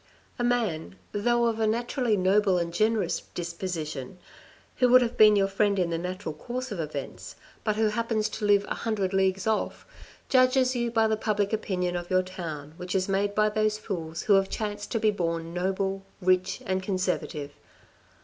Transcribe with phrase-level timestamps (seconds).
[0.39, 4.17] A man, though of a naturally noble and generous disposition,
[4.77, 8.27] who would have been your friend in the natural course of events, but who happens
[8.29, 9.85] to live a hundred leagues off,
[10.27, 14.23] judges you by the public opinion of your town which is made by those fools
[14.23, 17.51] who have chanced to be born noble, rich and conservative.